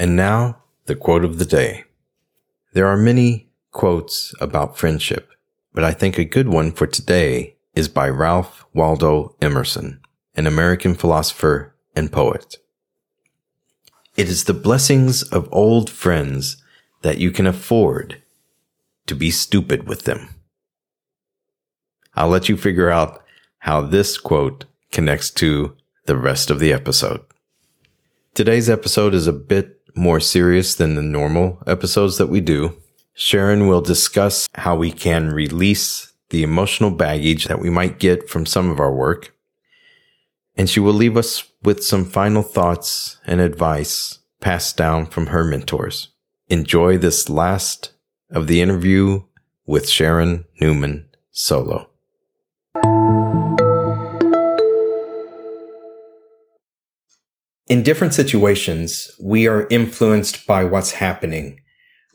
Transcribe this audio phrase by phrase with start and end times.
[0.00, 1.84] And now, the quote of the day.
[2.72, 5.28] There are many quotes about friendship,
[5.74, 10.00] but I think a good one for today is by Ralph Waldo Emerson,
[10.34, 12.56] an American philosopher and poet.
[14.16, 16.62] It is the blessings of old friends
[17.02, 18.22] that you can afford
[19.04, 20.30] to be stupid with them.
[22.14, 23.22] I'll let you figure out
[23.58, 25.76] how this quote connects to
[26.06, 27.20] the rest of the episode.
[28.32, 32.76] Today's episode is a bit more serious than the normal episodes that we do.
[33.14, 38.46] Sharon will discuss how we can release the emotional baggage that we might get from
[38.46, 39.34] some of our work.
[40.56, 45.44] And she will leave us with some final thoughts and advice passed down from her
[45.44, 46.08] mentors.
[46.48, 47.92] Enjoy this last
[48.30, 49.22] of the interview
[49.66, 51.89] with Sharon Neumann Solow.
[57.70, 61.60] In different situations, we are influenced by what's happening.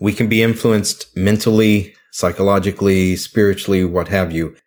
[0.01, 4.57] We can be influenced mentally, psychologically, spiritually, what have you.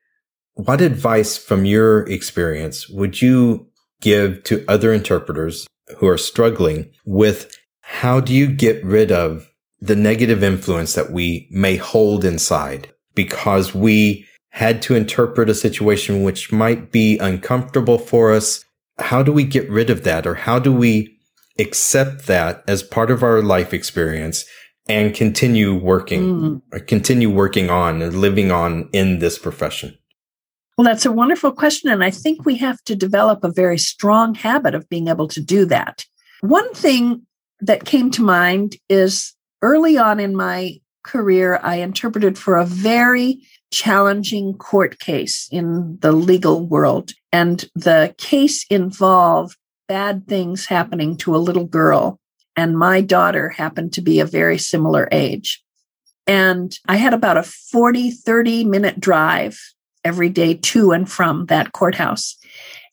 [0.55, 3.69] What advice from your experience would you
[4.01, 5.67] give to other interpreters
[5.99, 11.49] who are struggling with how do you get rid of the negative influence that we
[11.51, 18.33] may hold inside because we had to interpret a situation which might be uncomfortable for
[18.33, 18.65] us
[18.99, 21.17] how do we get rid of that or how do we
[21.59, 24.45] accept that as part of our life experience
[24.89, 26.87] and continue working mm.
[26.87, 29.97] continue working on and living on in this profession
[30.77, 34.35] well that's a wonderful question and i think we have to develop a very strong
[34.35, 36.05] habit of being able to do that
[36.41, 37.23] one thing
[37.61, 40.73] that came to mind is early on in my
[41.05, 43.41] career i interpreted for a very
[43.71, 47.13] challenging court case in the legal world.
[47.33, 49.57] And the case involved
[49.89, 52.19] bad things happening to a little girl.
[52.57, 55.63] And my daughter happened to be a very similar age.
[56.27, 59.59] And I had about a 40, 30 minute drive
[60.05, 62.37] every day to and from that courthouse.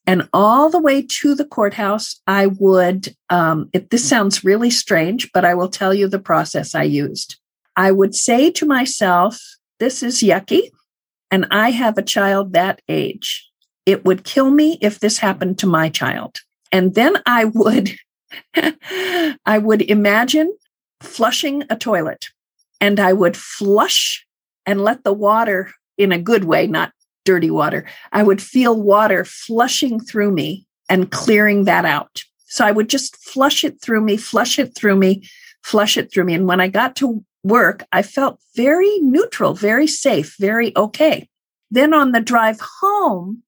[0.07, 5.31] And all the way to the courthouse, I would, um, it, this sounds really strange,
[5.33, 7.37] but I will tell you the process I used.
[7.75, 9.41] I would say to myself,
[9.79, 10.69] this is yucky.
[11.31, 13.49] And I have a child that age.
[13.85, 16.39] It would kill me if this happened to my child.
[16.71, 17.95] And then I would,
[18.55, 20.55] I would imagine
[21.01, 22.27] flushing a toilet
[22.81, 24.25] and I would flush
[24.65, 26.91] and let the water in a good way, not
[27.23, 27.85] dirty water.
[28.11, 32.23] I would feel water flushing through me and clearing that out.
[32.45, 35.27] So I would just flush it through me, flush it through me,
[35.63, 36.35] flush it through me.
[36.35, 41.29] And when I got to work, I felt very neutral, very safe, very okay.
[41.69, 43.43] Then on the drive home,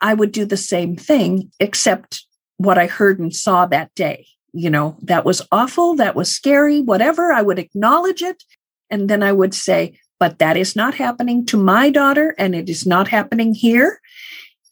[0.00, 2.24] I would do the same thing, except
[2.56, 4.26] what I heard and saw that day.
[4.52, 7.32] You know, that was awful, that was scary, whatever.
[7.32, 8.42] I would acknowledge it.
[8.90, 12.68] And then I would say, but that is not happening to my daughter, and it
[12.68, 14.00] is not happening here.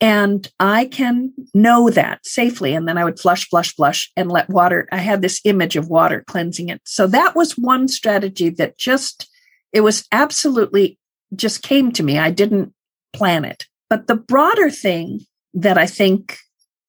[0.00, 2.74] And I can know that safely.
[2.74, 4.88] And then I would flush, flush, flush and let water.
[4.92, 6.80] I had this image of water cleansing it.
[6.84, 9.28] So that was one strategy that just,
[9.72, 10.98] it was absolutely
[11.36, 12.18] just came to me.
[12.18, 12.72] I didn't
[13.12, 13.66] plan it.
[13.90, 15.20] But the broader thing
[15.54, 16.38] that I think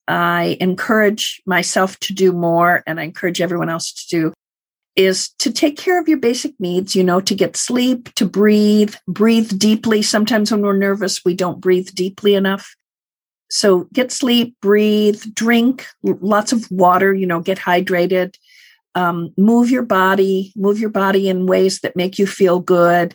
[0.08, 4.34] I encourage myself to do more and I encourage everyone else to do
[4.96, 8.96] is to take care of your basic needs, you know, to get sleep, to breathe,
[9.08, 10.02] breathe deeply.
[10.02, 12.76] Sometimes when we're nervous, we don't breathe deeply enough.
[13.52, 18.36] So get sleep, breathe, drink lots of water, you know, get hydrated,
[18.96, 23.14] um, move your body, move your body in ways that make you feel good.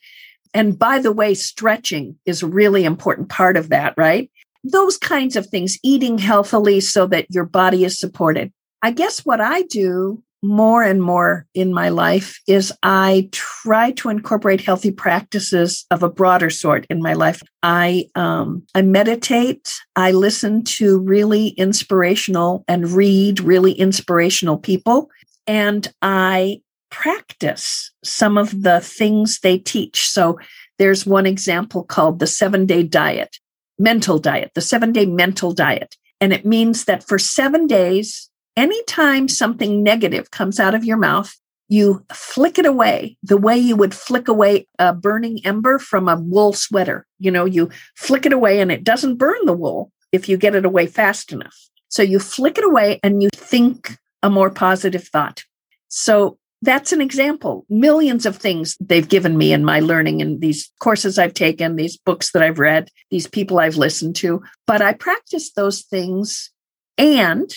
[0.52, 4.30] And by the way, stretching is a really important part of that, right?
[4.62, 8.52] Those kinds of things, eating healthily so that your body is supported.
[8.82, 14.08] I guess what I do more and more in my life is I try to
[14.08, 17.42] incorporate healthy practices of a broader sort in my life.
[17.62, 19.72] I um, I meditate.
[19.96, 25.10] I listen to really inspirational and read really inspirational people,
[25.46, 26.60] and I
[26.90, 30.08] practice some of the things they teach.
[30.08, 30.38] So
[30.78, 33.36] there's one example called the seven day diet,
[33.78, 39.28] mental diet, the seven day mental diet, and it means that for seven days anytime
[39.28, 41.34] something negative comes out of your mouth,
[41.68, 46.16] you flick it away the way you would flick away a burning ember from a
[46.16, 47.06] wool sweater.
[47.18, 50.54] You know, you flick it away and it doesn't burn the wool if you get
[50.54, 51.56] it away fast enough.
[51.88, 55.44] So you flick it away and you think a more positive thought.
[55.88, 57.64] So that's an example.
[57.68, 61.96] Millions of things they've given me in my learning in these courses I've taken, these
[61.96, 64.42] books that I've read, these people I've listened to.
[64.66, 66.50] But I practice those things.
[66.98, 67.52] And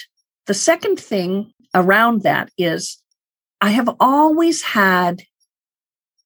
[0.50, 2.98] the second thing around that is
[3.62, 5.22] I have always had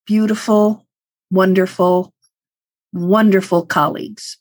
[0.06, 0.88] beautiful,
[1.30, 2.14] wonderful,
[2.94, 4.38] wonderful colleagues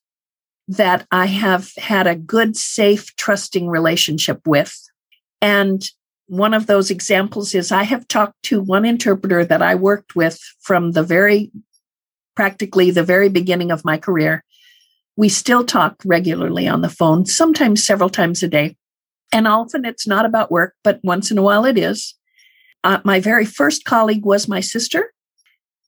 [0.69, 4.73] that I have had a good, safe, trusting relationship with.
[5.40, 5.82] And
[6.28, 10.38] one of those examples is I have talked to one interpreter that I worked with
[10.61, 11.50] from the very,
[12.37, 14.44] practically the very beginning of my career.
[15.17, 18.76] We still talk regularly on the phone, sometimes several times a day.
[19.32, 22.14] And often it's not about work, but once in a while it is.
[22.84, 25.12] Uh, my very first colleague was my sister.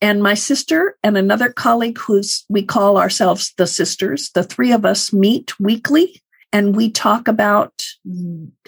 [0.00, 4.84] And my sister and another colleague who's we call ourselves the sisters, the three of
[4.84, 7.82] us meet weekly and we talk about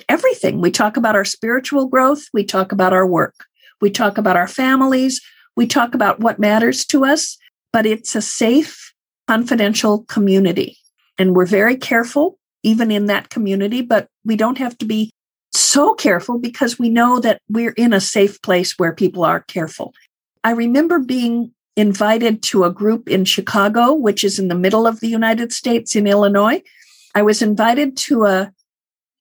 [0.09, 0.61] everything.
[0.61, 3.35] We talk about our spiritual growth, we talk about our work,
[3.81, 5.21] we talk about our families,
[5.57, 7.39] we talk about what matters to us,
[7.73, 8.93] but it's a safe,
[9.29, 10.79] confidential community.
[11.17, 12.36] And we're very careful
[12.67, 15.13] even in that community, but we don't have to be
[15.53, 19.95] so careful because we know that we're in a safe place where people are careful.
[20.43, 24.99] I remember being invited to a group in Chicago, which is in the middle of
[24.99, 26.61] the United States in Illinois.
[27.15, 28.53] I was invited to a,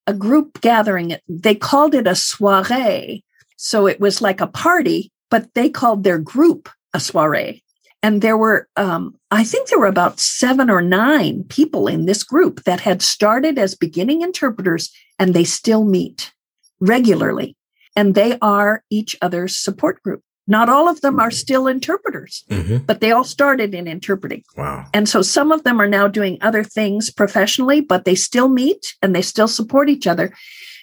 [0.08, 1.16] a group gathering.
[1.30, 3.24] They called it a soiree.
[3.58, 7.64] So it was like a party, but they called their group a soiree.
[8.04, 12.24] And there were, um, I think there were about seven or nine people in this
[12.24, 16.32] group that had started as beginning interpreters and they still meet
[16.80, 17.56] regularly.
[17.96, 20.22] And they are each other's support group.
[20.48, 22.78] Not all of them are still interpreters, mm-hmm.
[22.86, 24.44] but they all started in interpreting.
[24.56, 24.86] Wow.
[24.94, 28.94] And so some of them are now doing other things professionally, but they still meet
[29.02, 30.32] and they still support each other.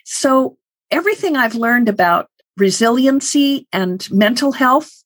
[0.04, 0.56] So
[0.90, 5.01] everything I've learned about resiliency and mental health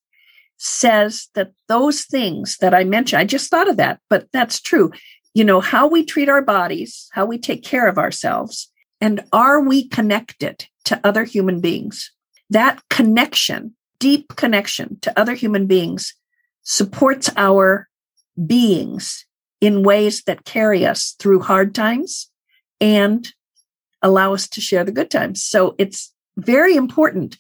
[0.59, 4.93] says that those things that I mentioned, I just thought of that, but that's true.
[5.35, 8.71] You know, how we treat our bodies, how we take care of ourselves,
[9.01, 12.11] and are we connected to other human beings?
[12.49, 16.15] That connection, deep connection to other human beings,
[16.63, 17.89] supports our
[18.47, 19.27] beings
[19.61, 22.31] in ways that carry us through hard times
[22.81, 23.33] and
[24.03, 25.43] allow us to share the good times.
[25.43, 27.37] So it's very important.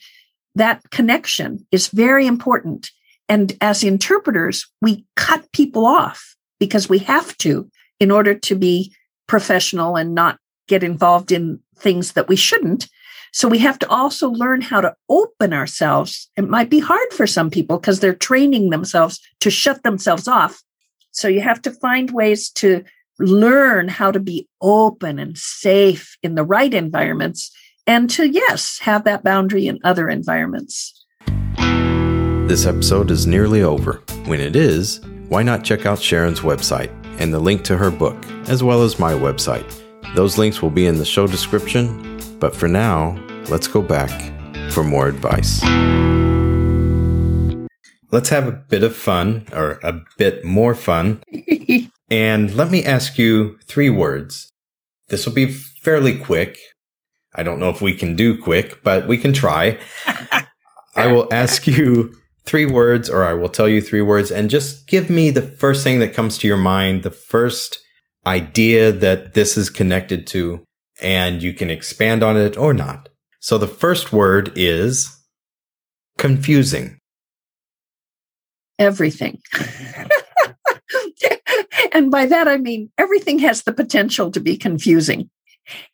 [0.55, 2.91] That connection is very important
[3.29, 8.95] and as interpreters, we cut people off because we have to in order to be
[9.27, 10.39] professional and not
[10.69, 12.89] get involved in things that we shouldn't.
[13.33, 16.31] So we have to also learn how to open ourselves.
[16.37, 20.63] It might be hard for some people because they're training themselves to shut themselves off.
[21.11, 22.85] So you have to find ways to
[23.19, 27.51] learn how to be open and safe in the right environments
[27.87, 31.06] and to, yes, have that boundary in other environments.
[32.47, 34.05] This episode is nearly over.
[34.27, 38.17] When it is, why not check out Sharon's website and the link to her book,
[38.49, 39.69] as well as my website?
[40.15, 42.21] Those links will be in the show description.
[42.39, 44.13] But for now, let's go back
[44.71, 45.61] for more advice.
[48.13, 51.25] Let's have a bit of fun, or a bit more fun.
[52.13, 54.53] and let me ask you three words.
[55.09, 56.59] This will be fairly quick.
[57.35, 59.81] I don't know if we can do quick, but we can try.
[60.95, 62.15] I will ask you
[62.47, 65.85] three words, or I will tell you three words, and just give me the first
[65.85, 67.81] thing that comes to your mind, the first
[68.25, 70.65] idea that this is connected to,
[71.03, 73.09] and you can expand on it or not.
[73.41, 75.17] So the first word is
[76.19, 76.99] confusing.
[78.79, 79.41] Everything.
[81.93, 85.31] and by that, I mean everything has the potential to be confusing.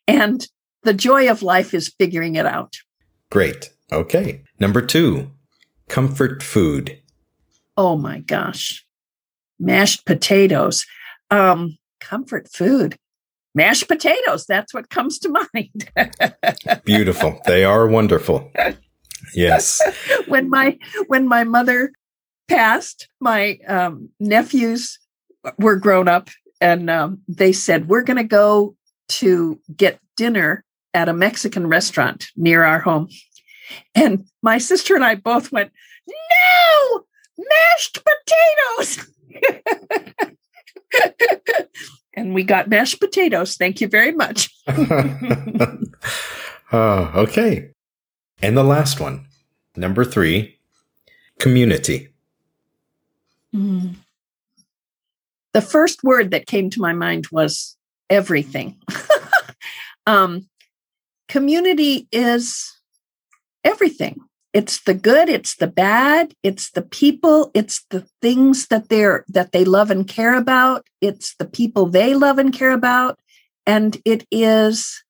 [0.07, 0.47] And
[0.83, 2.75] the joy of life is figuring it out.
[3.29, 3.71] Great.
[3.91, 4.43] Okay.
[4.59, 5.31] Number two,
[5.93, 6.99] Comfort food.
[7.77, 8.83] Oh my gosh.
[9.59, 10.87] Mashed potatoes.
[11.29, 12.95] Um, comfort food.
[13.53, 14.47] Mashed potatoes.
[14.47, 15.91] That's what comes to mind.
[16.83, 17.39] Beautiful.
[17.45, 18.51] They are wonderful.
[19.35, 19.79] Yes.
[20.27, 21.91] when my when my mother
[22.47, 24.97] passed, my um, nephews
[25.59, 28.75] were grown up, and um, they said we're going to go
[29.09, 30.63] to get dinner
[30.95, 33.09] at a Mexican restaurant near our home.
[33.95, 35.71] And my sister and I both went,
[36.07, 37.03] No,
[37.37, 39.07] mashed potatoes.
[42.13, 43.55] and we got mashed potatoes.
[43.55, 44.49] Thank you very much.
[44.67, 45.77] Uh,
[46.73, 47.69] okay.
[48.41, 49.25] And the last one,
[49.75, 50.59] number three,
[51.39, 52.09] community.
[53.55, 53.95] Mm.
[55.53, 57.77] The first word that came to my mind was
[58.09, 58.81] everything.
[60.07, 60.47] um,
[61.27, 62.72] community is
[63.63, 64.19] everything.
[64.53, 69.51] It's the good, it's the bad, it's the people, it's the things that they're that
[69.51, 73.19] they love and care about, it's the people they love and care about,
[73.65, 75.03] and it is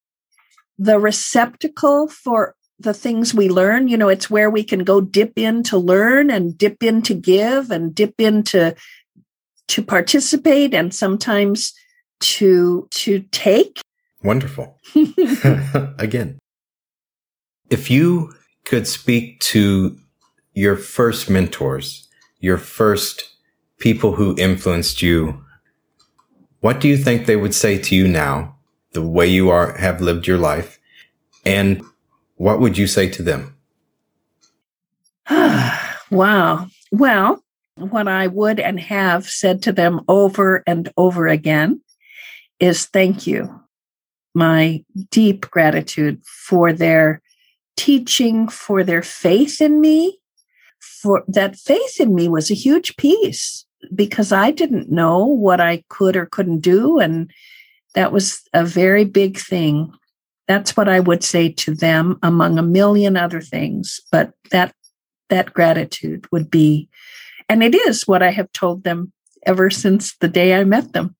[0.78, 3.90] the receptacle for the things we learn.
[3.90, 7.14] You know, it's where we can go dip in to learn and dip in to
[7.14, 8.76] give and dip into
[9.68, 11.74] to participate and sometimes
[12.22, 13.82] to to take.
[14.24, 14.80] Wonderful.
[16.00, 16.40] Again.
[17.70, 18.34] If you
[18.66, 19.98] could speak to
[20.54, 22.08] your first mentors,
[22.40, 23.36] your first
[23.80, 25.44] people who influenced you,
[26.62, 28.56] what do you think they would say to you now,
[28.94, 30.80] the way you are have lived your life?
[31.46, 31.84] And
[32.36, 33.58] what would you say to them?
[36.12, 36.68] wow.
[36.92, 37.44] Well,
[37.76, 41.82] what I would and have said to them over and over again
[42.60, 43.62] is thank you.
[44.34, 47.22] My deep gratitude for their
[47.76, 50.20] teaching, for their faith in me.
[50.80, 55.84] For that faith in me was a huge piece because I didn't know what I
[55.90, 57.00] could or couldn't do.
[57.00, 57.32] And
[57.96, 59.94] that was a very big thing
[60.48, 64.00] that's what I would say to them among a million other things.
[64.12, 64.74] But that
[65.30, 66.90] that gratitude would be,
[67.50, 69.12] and it is what I have told them
[69.46, 71.16] ever since the day I met them.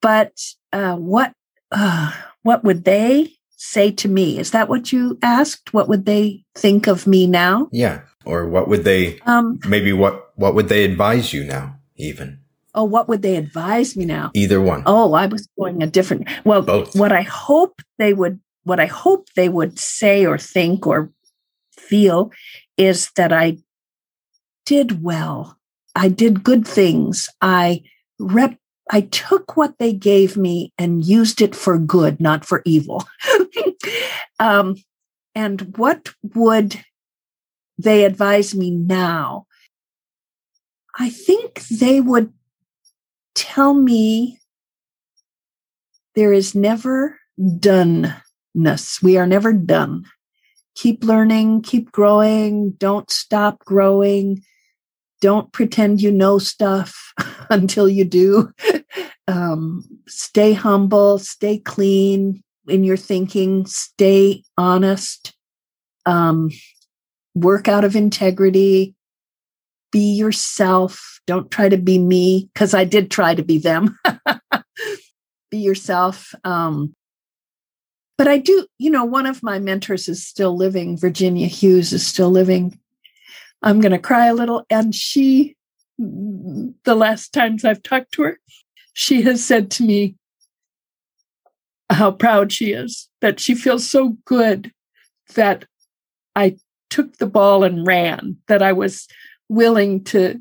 [0.00, 0.32] But
[0.72, 1.32] uh, what
[1.70, 4.38] uh, what would they say to me?
[4.38, 5.72] Is that what you asked?
[5.72, 7.68] What would they think of me now?
[7.72, 9.20] Yeah, or what would they?
[9.20, 11.76] Um, maybe what what would they advise you now?
[11.96, 12.42] Even
[12.74, 14.30] Oh, what would they advise me now?
[14.34, 14.82] Either one.
[14.86, 16.28] Oh, I was going a different.
[16.44, 16.96] Well, Both.
[16.96, 21.12] what I hope they would, what I hope they would say or think or
[21.76, 22.30] feel
[22.78, 23.58] is that I
[24.64, 25.58] did well.
[25.94, 27.28] I did good things.
[27.42, 27.82] I
[28.18, 28.56] rep.
[28.92, 33.02] I took what they gave me and used it for good, not for evil.
[34.38, 34.76] um,
[35.34, 36.78] and what would
[37.78, 39.46] they advise me now?
[40.98, 42.34] I think they would
[43.34, 44.38] tell me
[46.14, 49.02] there is never doneness.
[49.02, 50.04] We are never done.
[50.74, 54.44] Keep learning, keep growing, don't stop growing.
[55.22, 57.14] Don't pretend you know stuff
[57.50, 58.52] until you do.
[59.28, 65.34] Um, stay humble, stay clean in your thinking, stay honest,
[66.06, 66.50] um,
[67.34, 68.94] work out of integrity,
[69.90, 71.20] be yourself.
[71.26, 73.98] Don't try to be me because I did try to be them.
[75.50, 76.34] be yourself.
[76.44, 76.94] Um,
[78.18, 80.96] but I do, you know, one of my mentors is still living.
[80.96, 82.78] Virginia Hughes is still living.
[83.62, 84.64] I'm going to cry a little.
[84.70, 85.56] And she,
[85.98, 88.38] the last times I've talked to her,
[88.92, 90.16] she has said to me
[91.90, 94.72] how proud she is, that she feels so good
[95.34, 95.64] that
[96.34, 96.56] I
[96.90, 99.06] took the ball and ran, that I was
[99.48, 100.40] willing to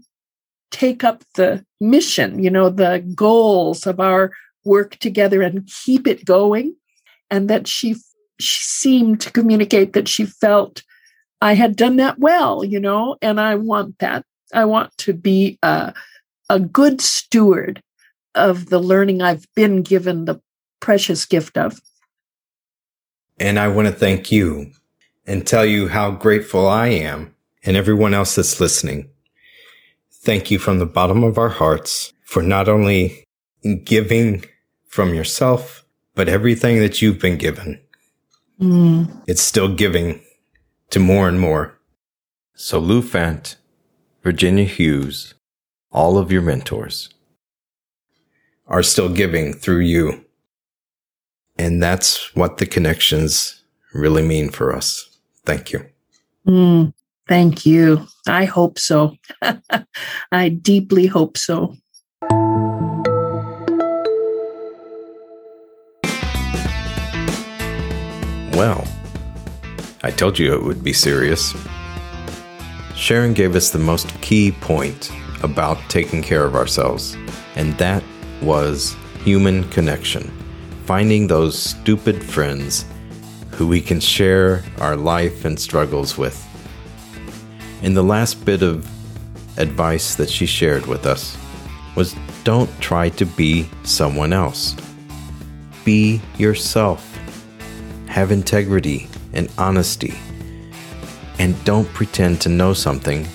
[0.72, 4.32] take up the mission, you know, the goals of our
[4.64, 6.76] work together and keep it going.
[7.30, 7.96] And that she,
[8.40, 10.84] she seemed to communicate that she felt
[11.42, 14.24] I had done that well, you know, and I want that.
[14.54, 15.94] I want to be a,
[16.50, 17.82] a good steward
[18.36, 20.42] of the learning I've been given the
[20.80, 21.80] precious gift of.
[23.40, 24.72] And I want to thank you
[25.26, 29.10] and tell you how grateful I am and everyone else that's listening.
[30.12, 33.26] Thank you from the bottom of our hearts for not only
[33.84, 34.46] giving
[34.88, 35.86] from yourself,
[36.16, 37.80] but everything that you've been given.
[38.60, 39.24] Mm.
[39.28, 40.22] It's still giving
[40.92, 41.80] to more and more.
[42.54, 43.56] So Lou Fant,
[44.24, 45.34] Virginia Hughes,
[45.92, 47.10] all of your mentors
[48.72, 50.24] are still giving through you.
[51.60, 53.62] And that's what the connections
[53.94, 55.10] really mean for us.
[55.46, 55.86] Thank you.
[56.48, 56.94] Mm.
[57.28, 58.08] Thank you.
[58.28, 59.18] I hope so.
[60.32, 61.76] I deeply hope so.
[68.54, 68.88] Well,
[70.04, 71.54] I told you it would be serious.
[72.96, 75.12] Sharon gave us the most key point
[75.44, 77.18] about taking care of ourselves,
[77.56, 78.04] and that
[78.42, 80.32] was human connection.
[80.86, 82.86] Finding those stupid friends
[83.52, 86.38] who we can share our life and struggles with.
[87.84, 88.88] And the last bit of
[89.58, 91.38] advice that she shared with us
[91.96, 94.76] was don't try to be someone else.
[95.84, 97.08] Be yourself.
[98.08, 100.14] have integrity and honesty,
[101.40, 103.26] and don't pretend to know something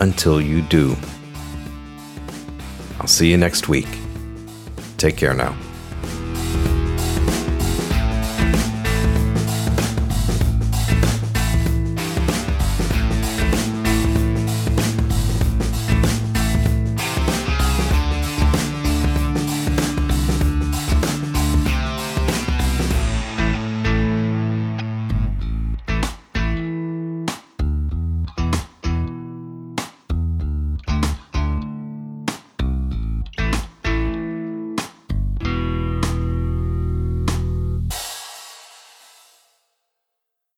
[0.00, 0.94] until you do.
[3.00, 3.88] I'll see you next week.
[5.06, 5.65] Take care now.